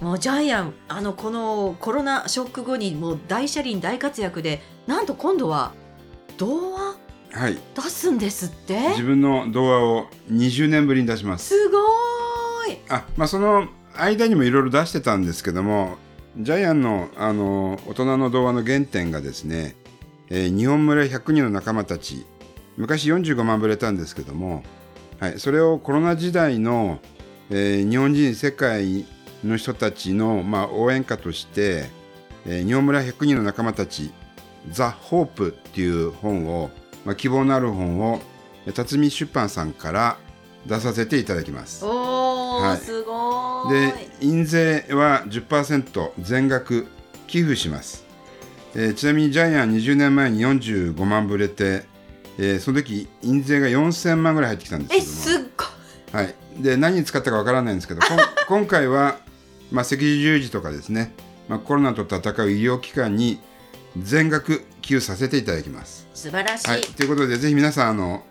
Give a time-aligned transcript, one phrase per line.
[0.00, 5.72] もうジャイアンあのこのコロナショック後にもう大車輪大活躍でなんと今度は
[6.36, 6.96] 童話？
[7.32, 8.90] はい、出すんですって？
[8.90, 11.48] 自分の童話を20年ぶりに出します。
[11.48, 12.78] すごーい！
[12.88, 15.96] あ、まあその間にもいろいろ出してたんですけども、
[16.38, 19.76] ジャイアンのあの大人の童話の原点がですね、
[20.28, 22.26] えー日本村100人の仲間たち、
[22.76, 24.62] 昔45万部売れたんですけども、
[25.18, 27.00] はい、それをコロナ時代の、
[27.50, 29.06] えー日本人世界
[29.44, 31.90] の人たちの、まあ、応援歌として、
[32.46, 34.12] えー日本村100人の仲間たち
[34.70, 36.70] ザ・ホープっていう本を、
[37.04, 38.20] まあ、希望のある本を
[38.66, 40.16] えー辰巳出版さんから
[40.66, 41.84] 出させていただきます。
[41.84, 42.78] おー、はい。
[42.78, 43.92] すごーい。
[43.98, 46.86] で印税は10%全額
[47.26, 48.04] 寄付します、
[48.74, 51.84] えーちなみにジャイアン20年前に45万部売れて、
[52.38, 55.46] えーその時印税が4000万ぐらい入ってきたんですけえども。
[55.46, 56.24] すっごい。
[56.24, 58.00] はい、で何に使ったかわからないんですけど
[58.48, 59.18] 今回は、
[59.70, 61.12] まあ、赤十字とかですね、
[61.48, 63.40] まあ、コロナと戦う医療機関に
[63.98, 66.08] 全額寄付させていただきます。
[66.14, 68.24] 素晴らしい、はい、ということでぜひ皆さんあの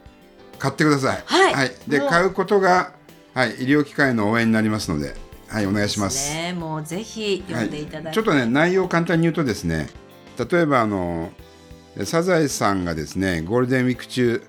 [0.58, 1.24] 買ってください。
[1.26, 1.70] はい。
[1.70, 1.90] もう。
[1.90, 2.94] で買うことが、
[3.34, 5.16] はい、医療機関への応援になりますので、
[5.48, 6.34] はい、お願いします。
[6.34, 6.54] ね。
[6.54, 9.90] もうぜひ読んでいただいて、ちょっとね内容を簡単に言うとですね
[10.38, 11.32] 例えばあの
[12.04, 14.44] サザエさんがですねゴールデンウィーク中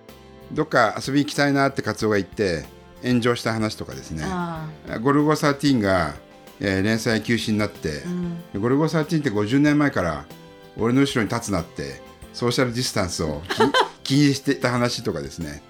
[0.52, 2.66] どっか遊び行きたいなってカツオが言って
[3.02, 4.24] 炎上した話とかですね。
[4.26, 4.68] あ
[5.02, 6.14] ゴルゴ13が、
[6.60, 8.04] えー連載休止になってー、
[8.54, 8.60] うん。
[8.60, 10.24] ゴルゴ13って50年前から
[10.78, 12.00] 俺の後ろに立つなって
[12.32, 13.42] ソーシャルディスタンスを
[14.02, 15.62] き 気にしてた話とかですね。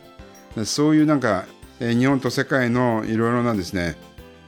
[0.64, 1.46] そういうなんか、
[1.80, 3.96] えー日本と世界のいろいろなですね。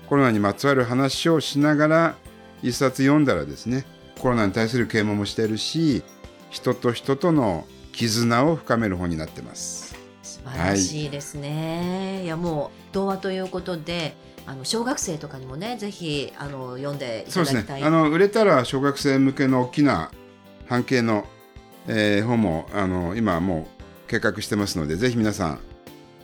[0.08, 2.14] コロナにまつわる話をしながら
[2.62, 3.84] 一冊読んだらですね
[4.18, 6.02] コロナに対する啓蒙もしているし
[6.50, 9.96] 人と人との絆を深める本になってます。
[10.22, 14.16] 素晴らしいですね、い、やもう童話ということで
[14.48, 17.80] あの小学生とかにもねぜひあの読んでいそうですただきたい。
[17.82, 17.86] ね。
[17.86, 20.10] あの売れたら小学生向けの大きな
[20.66, 21.26] 半径の、
[21.86, 25.60] えー本もあの今もう計画してますのでぜひ皆さん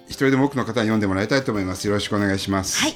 [0.06, 1.86] 一人でも多くの方に読んでもらいたいと思います。
[1.86, 2.80] よろしくお願いします。
[2.80, 2.94] はい。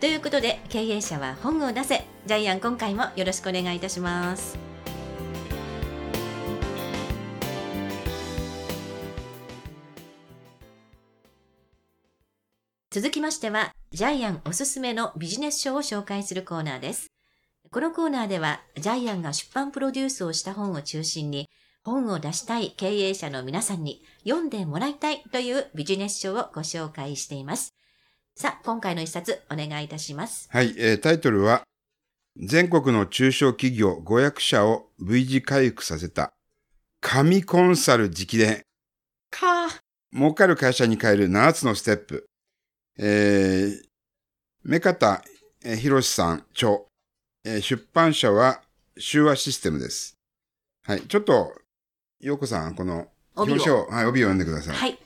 [0.00, 2.04] ということで経営者は本を出せ。
[2.26, 4.73] ジャイアン今回もよろしくお願いいたします
[12.94, 17.08] 続きましてはジャイアンおすすめのビジネス書を紹介するコーナーです
[17.72, 21.48] このコーナーではジャイアンが出版プロデュースをした本を中心に
[21.82, 27.74] 本を出したい経営者の皆さんに読んでもらいたいというビジネス書をご紹介しています
[28.36, 30.48] さあ、今回の一冊お願いいたします。
[30.52, 31.62] はい、えータイトルは
[32.36, 36.32] 全国の中小企業500社を V 字回復させた
[37.00, 38.62] 神コンサル直伝
[39.30, 39.68] か
[40.12, 42.28] 儲かる会社に変える7つのステップ。
[42.98, 43.82] えー、
[44.62, 45.22] 目方
[45.64, 46.80] えー博さん著、
[47.44, 48.60] えー出版社は
[48.98, 50.14] 修和システムです。
[50.86, 51.00] はい。
[51.02, 51.52] ちょっと、
[52.20, 54.76] ようこさん、この、表紙を、はい、帯を読んでください。
[54.76, 54.98] はい。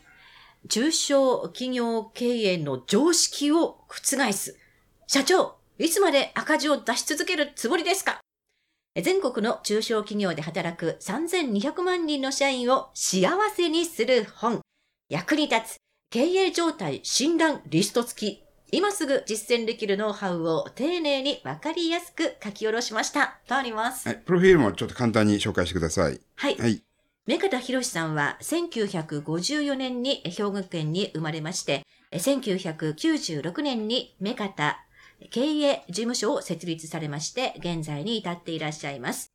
[0.68, 4.58] 中小企業経営の常識を覆す。
[5.06, 8.20] 社長、いつまで赤字を出し続けるつもりですか？
[9.00, 14.60] 全国の中小企業で働く3200万人の社員を幸せにする本。
[15.08, 15.76] 役に立つ
[16.10, 18.42] 経営状態診断リスト付き。
[18.72, 23.38] 今すぐ実践できるノウハウを丁寧にわかりやすく書き下ろしました。
[23.46, 24.08] とあります。
[24.08, 24.16] はい。
[24.16, 26.18] プロフィールもちょっと簡単に紹介してください。
[26.36, 26.56] はい。
[26.56, 26.82] はい。
[27.26, 34.78] 目方博さんは1954年に兵庫県に生まれまして、1996年に目方
[35.30, 39.34] 経営事務所を設立されまして、現在に至っていらっしゃいます。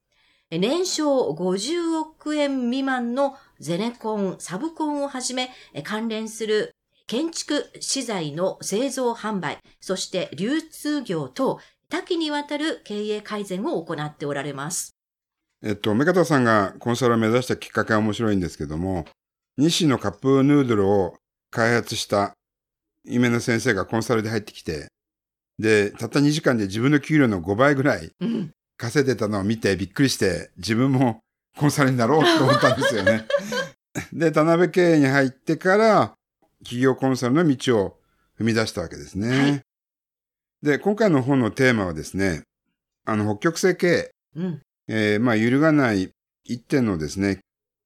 [0.49, 5.49] 年商50億円未満のゼネコン、サブコンをはじめ、
[5.83, 6.75] 関連する
[7.07, 14.97] 建築資材の製造販売、そして流通業等、多岐にわたる経営改善を行っておられます。
[15.63, 19.05] えっと、目方さんがコンサルを目指したきっかけは面白いんですけども、
[19.57, 21.15] 日清のカップヌードルを
[21.49, 22.33] 開発した
[23.05, 24.89] 夢の先生がコンサルで入ってきて、
[25.57, 28.51] で、たった2時間で自分の給料の5倍ぐらいうん。
[28.75, 31.19] 稼いでたのを見てびっくりして、自分も
[31.57, 33.25] コンサルになろうと思ったんですよね。
[34.13, 36.13] で、田辺経営に入ってから、
[36.59, 37.99] 企業コンサルの道を
[38.39, 39.29] 踏み出したわけですね。
[39.29, 39.61] はい
[40.63, 42.43] で、今回の本のテーマはですね、
[43.05, 44.11] あの、北極星経営。
[44.37, 44.61] うん。
[44.87, 46.09] えーまあ、揺るがない
[46.45, 47.39] 一点のですね、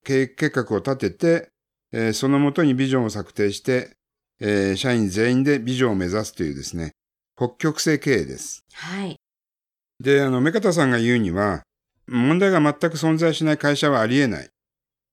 [0.05, 1.49] 経営計画を立てて、
[1.91, 3.95] えーそのもとにビジョンを策定して、
[4.39, 6.91] えー社員全員でビジョンを目指すというですね、
[7.35, 8.61] 北極星経営です。
[8.73, 9.19] はい。
[9.99, 11.63] で、あの、目方さんが言うには、
[12.07, 14.49] 問題が全く存在しない会社はありえない。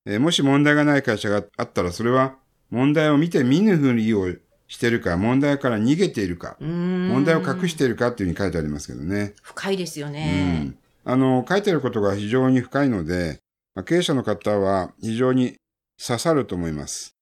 [0.07, 2.37] えーもし問題がない会社があったら、それは
[2.71, 4.27] 問題を見て見ぬふりを
[4.69, 9.35] しているか、問題から逃げているか、問問題を隠しているかっていうふうに書いてありますけどね。
[9.43, 10.59] 深いですようね。
[10.59, 10.79] ん。
[11.05, 13.41] あの、書いてあることが非常に深いので、
[13.75, 15.57] まあ経営者の方は非常に
[16.05, 17.15] 刺さると思います。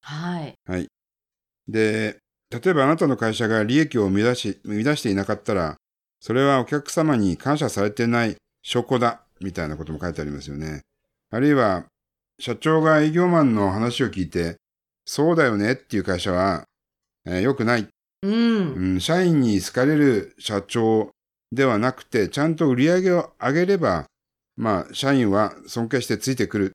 [0.67, 0.89] はい。
[1.69, 2.19] で、
[2.51, 5.77] 例えばあなたの会社が利益を生み出し、生み出していなかったら、
[6.21, 10.83] それはお客様に感謝されてない証拠だ、みたいなことも書いてありますよね。
[11.31, 11.85] あるいは、
[12.39, 14.57] 社長が営業マンの話を聞いて、
[15.05, 16.65] そうだよねっていう会社は、
[17.27, 17.89] えー良くない、
[18.23, 18.75] うん。
[18.75, 19.01] うん。
[19.01, 21.11] 社員に好かれる社長
[21.53, 24.07] ではなくて、ちゃんと売り上げを上げれば、
[24.57, 26.73] まあ、社員は尊敬してついてくる。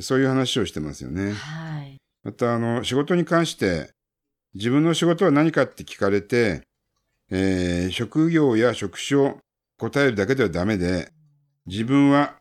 [0.00, 1.32] そういう話をしてますよね。
[1.32, 1.96] はい。
[2.22, 3.90] また、あの、仕事に関して、
[4.54, 6.62] 自分の仕事は何かって聞かれて、
[7.30, 9.38] えー職業や職種を
[9.78, 11.10] 答えるだけではダメで、
[11.66, 12.36] 自分は、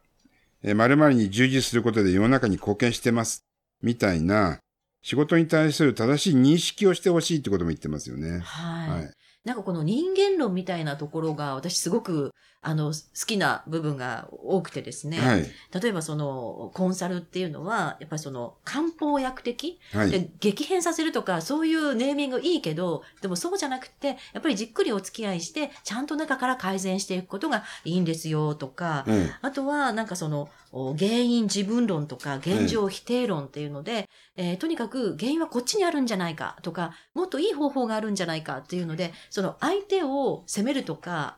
[0.67, 3.45] えー〇〇に従事することで世の中に貢献してます。
[3.83, 4.57] みたいな、
[5.03, 8.39] 仕事に対する正しい認識をしてほしいってことも言ってますよね。
[8.39, 8.89] はい。
[8.89, 9.13] はい。
[9.43, 12.31] なんかこの人間論みたいなところが私すごく
[12.65, 12.93] あの好
[13.27, 15.19] きな部分が多くてですね。
[15.19, 15.45] はい。
[15.81, 19.79] 例えばそのコンサルっていうのはやっぱりその漢方薬的？
[19.93, 20.11] はい。
[20.11, 41.37] で激変させるとかそういうネーミングいいけどでもそうじゃなくてやっぱりじっくりお付き合いしてちゃんと中から改善していくことがいいんですよとか、えあとは、なんかその、お原因自分論とか、現状否定論っていうので、えーとにかく原因はこっちにあるんじゃないかとか、もっといい方法があるんじゃないかっていうので、その相手を責めるとか、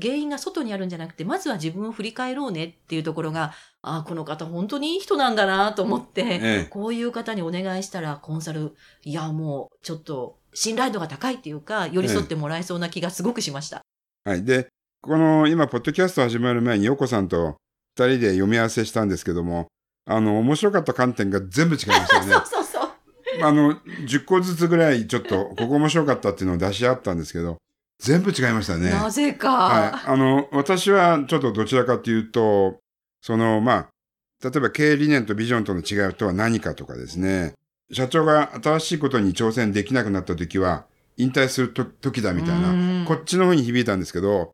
[0.00, 3.52] 原因が外にあるんじゃなくて、まずは自分を振り返ろうねっていうところが、
[3.82, 13.82] ああ、この方本当にいい人なんだなと思って、ええこういう方にお願いしたら、コンサル、いや、もう、ちょっと、信頼度が高いっていうか、寄り添ってもらえそうな気がすごくしました。
[14.24, 14.44] はい。
[14.44, 14.68] で、
[15.02, 17.56] この今、ポッドキャスト始まる前に、ヨコさんと
[17.96, 19.68] 二人で読み合わせしたんですけども、
[20.06, 22.32] あの、面白かった観点が全部違いましたよね。
[22.32, 23.44] そうそうそう。
[23.44, 23.74] あの、
[24.06, 27.58] 10個ずつぐらいちょっと、ここ面白かったっていうのを出し合ったんですけど、
[27.98, 28.90] 全部違いましたね。
[28.90, 29.50] なぜか。
[29.50, 30.10] はい。
[30.10, 32.80] あの、私はちょっとどちらかというと、
[33.20, 33.88] その、まあ、
[34.42, 37.54] 例えば経営理念とビジョンとの違いとは何かとかですね、
[37.92, 40.86] 社長が新しいことに挑戦できなくなった時は、
[41.16, 44.52] 引退すると時だみたいうんな、こっちの方に響いたんですけど、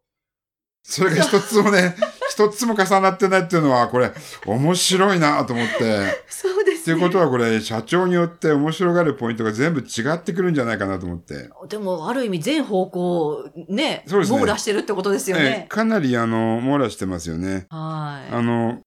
[0.82, 1.96] それが一つもね、
[2.31, 4.12] 一つも重なってないっていうのは、これ、
[4.47, 6.81] 面白いなと思って、 そうですね。
[6.81, 11.50] っていうことはこれ、社長によって面白がるポイントが全部違ってくるんじゃないかなと思って。
[11.69, 15.67] でも、ある意味全方向、ね、そうですね網羅してるってことですよええね。
[15.69, 17.67] かなり、あの、網羅してますよね。
[17.69, 18.32] はい。
[18.32, 18.79] あの、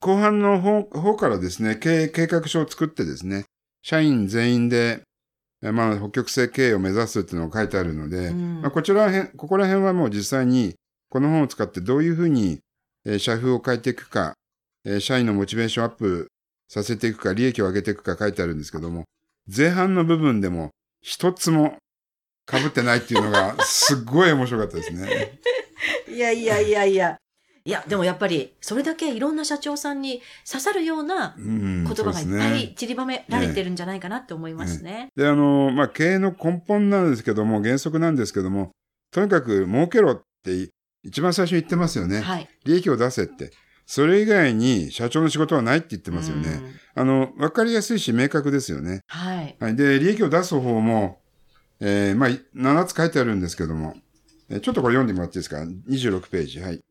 [0.00, 3.44] 後半の方方からですね、経営計画書を作ってですね、
[3.82, 5.02] 社員全員で、
[5.62, 10.74] えまあ、北極星経営を目指すっていうのが書いてあるので、うんまあ、こちらへん、ここら辺はもう実際に、
[11.08, 12.65] この本を使ってどういうふうに、えー
[13.18, 14.34] 社風を変えていくか、
[14.84, 16.28] えー社員のモチベーションアップ
[16.68, 19.04] させていくか、利益を上げていくか書いてあるんですけども、
[19.54, 20.70] 前半の部分でも
[21.00, 21.76] 一つも
[22.50, 25.38] 被ってないっていうのが、すっごい面白かったですね。
[26.08, 27.16] いやいやいやいや。
[27.64, 35.08] いや、でもやっぱり、それだけいろんな社長さんに刺さるようなうん、言葉がいっぱい散りばめられてるんじゃないかなって思いますね。
[35.16, 38.70] で、あの、まあ、経営の根本なんですけども、原則なんですけども、
[39.10, 40.70] とにかく儲けろって
[41.06, 42.20] 一番最初に言ってますよね。
[42.20, 42.48] はい。
[42.64, 43.52] 利益を出せって。
[43.86, 46.48] それ以外に社長の仕事はないって言ってますよね。
[46.48, 49.02] うんあの、わかりやすいし明確ですよね。
[49.06, 49.56] はい。
[49.60, 49.76] はい。
[49.76, 51.20] で、利益を出す方も、
[51.78, 53.94] えーまあ、7つ書いてあるんですけども、
[54.48, 56.60] えーちょっとこれ読んでもらっていいですか ?26 ページ。
[56.60, 56.82] はい。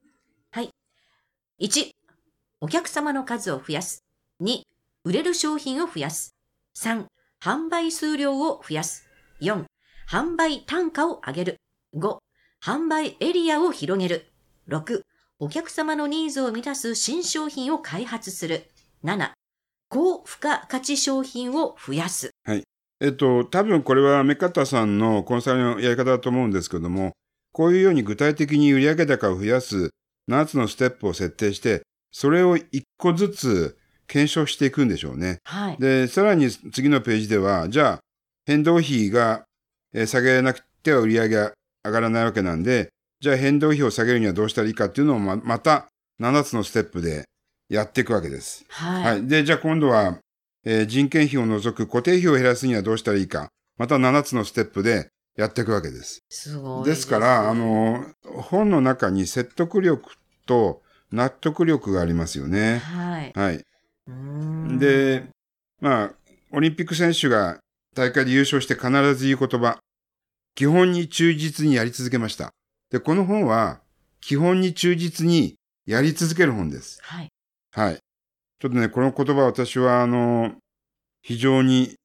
[1.60, 1.92] 1、
[2.62, 4.04] お客様の数を増やす。
[4.42, 4.62] 2、
[5.06, 6.36] 売れる商品を増やす。
[6.78, 7.06] 3、
[7.42, 9.08] 販売数量を増やす。
[9.42, 9.64] 4、
[10.10, 11.58] 販売単価を上げる。
[11.96, 12.18] 5、
[12.66, 14.26] 販売エリアを広げる。
[14.70, 15.04] 6、
[15.38, 18.72] お客様のニーズを満たす新商品を開発する。
[19.04, 19.34] 7、
[19.88, 22.32] 高付加価値商品を増やす。
[23.00, 27.12] えっと、多分これは目方さんのコンサルのやり方だと思うんですけども、
[27.52, 29.92] こういうように具体的に売上高を増やす
[30.28, 35.38] 7つのステップを設定して、それを1個ずつ検証していくんでしょうね。
[35.44, 35.78] はい。
[35.78, 38.00] で、さらに次のページでは、じゃあ、
[38.48, 39.46] 変動費が
[39.94, 41.30] えー下げなくては売り上
[41.86, 42.90] 上がらないわけなんで、
[43.22, 45.88] じゃあ変動費を下げるにはどうしたらいいかっていうのをままた
[46.20, 47.26] 7つのステップで
[47.70, 48.66] やっていくわけです。
[48.70, 49.04] はい。
[49.04, 49.28] はい。
[49.28, 50.20] で、じゃあ今度は、
[50.66, 53.50] えー人件費を除く固定費を減らすにはどうしたらいいか。
[53.78, 56.20] また7つのステップでやっていくわけです。
[56.30, 60.16] すごいですから、あ、の、本の中に説得力
[60.46, 62.80] と納得力がありますよね。
[62.80, 63.34] はい。
[63.36, 63.64] はい。
[64.80, 65.26] で、
[65.82, 66.12] まあ、
[66.52, 67.60] オリンピック選手が
[67.96, 69.80] 大会で優勝して必ず言う言葉、
[70.56, 72.54] 基本に忠実にやり続けました。
[72.90, 73.82] で、この本は、
[74.22, 77.00] 基本に忠実にやり続ける本です。
[77.04, 77.30] はい。
[77.72, 78.00] はい。
[78.60, 80.54] ちょっとね、この言葉私は、あの、
[81.22, 81.96] 非常に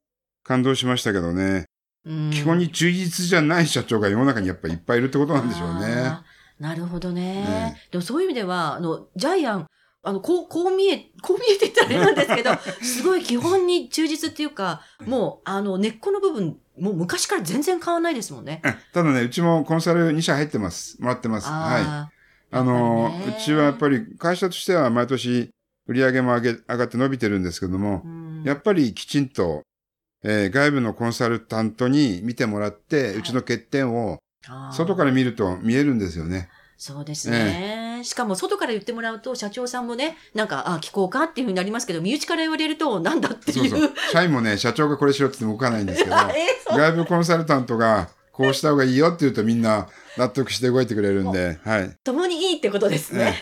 [0.42, 1.66] 感動しましたけどね、
[2.04, 6.18] うん基本に忠実じゃない社長が世の中にやっぱりいっぱいいるってことなんでしょうね。
[6.58, 7.44] なるほどね。
[7.44, 9.66] ねでもそういう意味では、あの、ジャイアン、
[10.02, 18.62] あの、こう、こう見え、こう見えてったらあれなんですけど、 すごい基本に忠実っていうか、もう、あの、根っこの部分、もう昔から全然変わらないですもんね。
[18.64, 21.00] うんただね、うちもコンサル2社入ってます。
[21.00, 21.48] もらってます。
[21.48, 21.82] はい。
[21.82, 22.10] あ
[22.52, 25.50] あのうちはやっぱり会社としては毎年
[25.86, 29.62] 売り上げも上げ、上がって伸びてるんですけどもー、うんやっぱりきちんと、
[30.24, 34.18] えー外部のコンサルタントに見てもらって、はいうちの欠点を
[34.72, 36.48] 外から見ると見えるんですよね。
[36.76, 37.79] そうですね。
[38.04, 43.70] しかも、外から言ってもらうと、社長さんもね、なんか、あ、聞こうかっていうふうになりますけど、身内から言われると、なんだっていう。
[43.70, 43.92] そうそう。
[44.12, 46.16] 社員もね、社長がこれしろって動かないんですけど、
[46.70, 51.90] 外部コンサルタントがこうした方がいいよって言うとみんな納得して動いてくれるんで、はい。
[52.04, 53.40] 共にいいってことですね。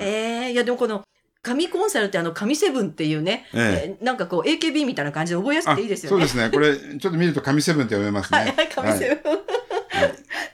[0.00, 1.04] ええ いや、でもこの、
[1.42, 6.10] 神コンサルってあの、神セブンっていうね、えええーなんかこう、AKB みたいな感じで覚えやすくていいですよね。
[6.10, 6.50] そうですね。
[6.50, 8.38] これ、ちょっと見ると神セブンって読めますね。
[8.38, 9.53] はい、はい、神セブン。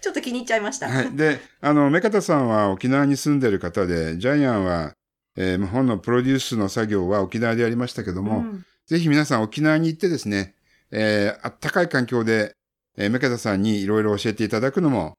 [0.01, 0.89] ちょっと気に入っちゃいました。
[0.89, 1.17] はい。
[1.17, 4.93] で、あの、目方さんは沖縄に住んでる方で、ジャイアンは、
[5.37, 10.57] えー本のプロデュースの作業は沖縄でやりましたけども、うんぜひ皆さん沖縄に行ってですね、
[10.91, 12.57] えーあったかい環境で、
[12.97, 15.15] えー、目方さんにいろいろ教えていただくのも、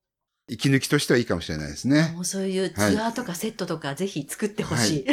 [0.50, 2.12] 息抜きとしてはいいかもしれないですね。
[2.14, 5.06] もうそういうツアーとかセットとかぜひ作ってほしい。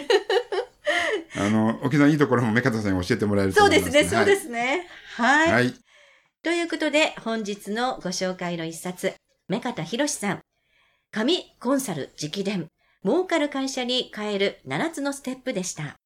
[1.36, 3.92] あの、沖縄いいところも目方さんに教えてもらえるとそう思います、。
[3.92, 4.88] ですね、そうですすね。
[5.14, 5.52] はい。
[5.52, 5.74] はい。
[6.42, 9.14] ということで、本日のご紹介の一冊、
[9.48, 10.40] 目方博さん。
[11.10, 12.68] 神コンサル直伝、
[13.02, 15.96] 儲かる会社に変える7つのステップでした。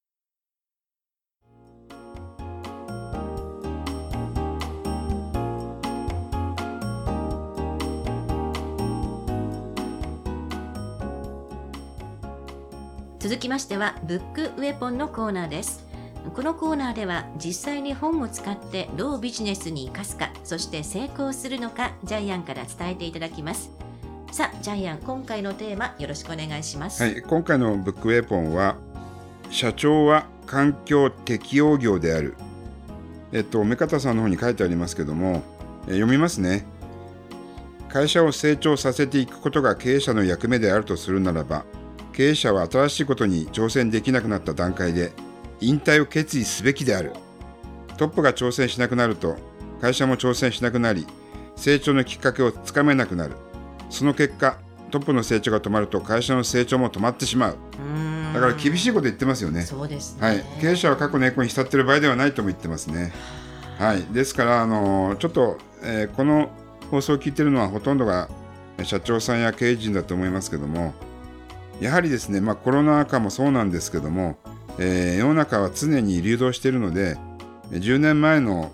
[13.19, 15.92] 続きましては、ブックウェポンのコーナーです。
[16.31, 23.71] このコーナーでは実際に本を使ってどうビジネスに生かすかそして成功するのかジャイアンから伝えていただきます
[24.33, 27.21] さあジャイアン今回のテーマよろしくお願いします、はい。
[27.21, 28.77] 今回のブックウェポンは、
[29.51, 32.33] 社長は環境適応業である。
[33.31, 35.43] えっと、目方さんの方に書いてありますけども、
[35.85, 36.65] 読みますね。
[37.89, 41.63] 会社を成長させていくことが経営者の役目であるとするならば、
[42.11, 45.11] 経営者は新しいことに挑戦できなくなった段階で、
[45.61, 47.13] 引退を決意すべきである。
[47.97, 49.37] トップが挑戦しなくなると、
[49.81, 51.07] 会社も挑戦しなくなり、
[51.55, 53.35] 成長のきっかけをつかめなくなる。
[53.89, 54.57] その結果、
[54.91, 57.57] トップの成長が止まると会社の成長も止まってしまう。
[58.33, 59.61] だから厳しいこと言ってますよね。
[59.61, 60.43] そうですねはい。
[60.61, 63.11] 経営者は過去の栄光に浸ってる場合ではないとも言ってますね。
[63.79, 64.03] はい。
[64.11, 66.49] ですから、あのちょっと、えーこの
[66.91, 68.29] 放送を聞いてるのはほとんどが
[68.83, 70.93] 社長さんや経営陣だと思いますけども、
[71.79, 74.37] やはりですね、まあコロナ禍もそうなんですけども、
[74.79, 77.17] えー世の中は常に流動しているので、
[77.71, 78.71] 10年前の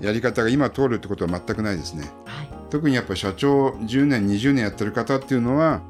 [0.00, 2.10] やり方が今通るってことは全くないですね。
[2.24, 2.48] はい。
[2.70, 5.82] 特にやっぱり社長10年20年やってる方っていうのは、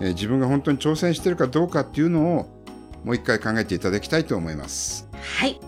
[0.00, 2.46] えー自分が本当に挑戦してるかどうかっていうのを
[3.04, 5.08] もう一回考えていただきたいと思います。
[5.38, 5.60] はい。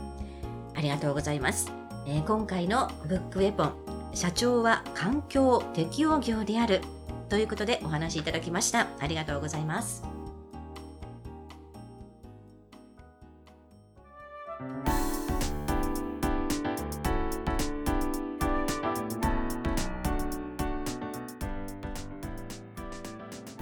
[0.74, 1.72] ありがとうございます、
[2.06, 3.72] えー今回のブックウェポン
[4.14, 6.80] 社長は環境適応業である
[7.28, 8.86] ということでお話しいただきました。
[9.00, 10.15] ありがとうございます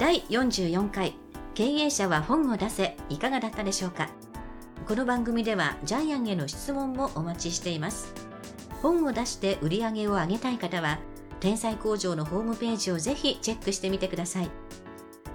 [0.05, 1.15] 第44回
[1.55, 4.07] 経営者は本を出せいかがだったでしょうか？
[4.87, 8.13] この番組ではジャイアンへの質問もお待ちしています。
[8.83, 10.99] 本を出して売り上げを上げたい方は
[11.39, 14.51] 天才工場のホームページをぜひチェックしてみてください。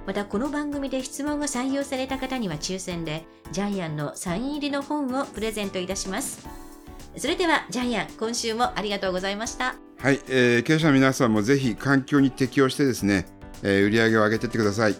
[0.07, 6.47] またこの番組で質問が採用された方には抽選でジャイアンのサイン入りの本をプレゼントいたします。
[7.17, 9.75] それではジャイアン今週もありがとうございました。
[9.99, 13.27] はい、えー経営者の皆さんもぜひ環境に適応してですね、
[13.63, 14.95] えー売り上げを上げていってください。